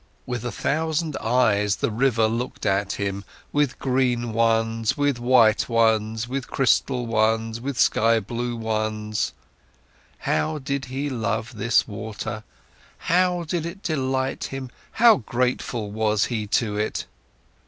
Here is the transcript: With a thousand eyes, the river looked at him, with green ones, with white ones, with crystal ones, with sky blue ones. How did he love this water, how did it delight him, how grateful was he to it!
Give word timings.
With 0.25 0.43
a 0.43 0.51
thousand 0.51 1.15
eyes, 1.17 1.75
the 1.75 1.91
river 1.91 2.25
looked 2.27 2.65
at 2.65 2.93
him, 2.93 3.23
with 3.51 3.77
green 3.77 4.33
ones, 4.33 4.97
with 4.97 5.19
white 5.19 5.69
ones, 5.69 6.27
with 6.27 6.47
crystal 6.49 7.05
ones, 7.05 7.61
with 7.61 7.79
sky 7.79 8.19
blue 8.19 8.55
ones. 8.55 9.31
How 10.17 10.57
did 10.57 10.85
he 10.85 11.07
love 11.11 11.55
this 11.55 11.87
water, 11.87 12.43
how 13.13 13.43
did 13.43 13.63
it 13.63 13.83
delight 13.83 14.45
him, 14.45 14.71
how 14.93 15.17
grateful 15.17 15.91
was 15.91 16.25
he 16.33 16.47
to 16.47 16.77
it! 16.79 17.05